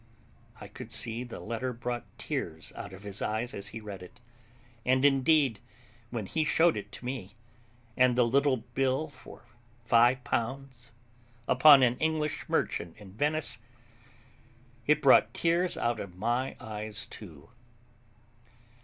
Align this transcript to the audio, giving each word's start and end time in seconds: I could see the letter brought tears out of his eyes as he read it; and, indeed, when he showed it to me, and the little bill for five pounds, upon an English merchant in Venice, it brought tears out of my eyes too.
I 0.59 0.67
could 0.67 0.91
see 0.91 1.23
the 1.23 1.39
letter 1.39 1.73
brought 1.73 2.07
tears 2.17 2.73
out 2.75 2.91
of 2.91 3.03
his 3.03 3.21
eyes 3.21 3.53
as 3.53 3.67
he 3.67 3.79
read 3.79 4.01
it; 4.01 4.19
and, 4.83 5.05
indeed, 5.05 5.59
when 6.09 6.25
he 6.25 6.43
showed 6.43 6.75
it 6.75 6.91
to 6.93 7.05
me, 7.05 7.35
and 7.95 8.15
the 8.15 8.25
little 8.25 8.57
bill 8.57 9.09
for 9.09 9.43
five 9.85 10.23
pounds, 10.23 10.91
upon 11.47 11.83
an 11.83 11.99
English 11.99 12.49
merchant 12.49 12.97
in 12.97 13.11
Venice, 13.13 13.59
it 14.87 15.03
brought 15.03 15.35
tears 15.35 15.77
out 15.77 15.99
of 15.99 16.15
my 16.17 16.57
eyes 16.59 17.05
too. 17.05 17.51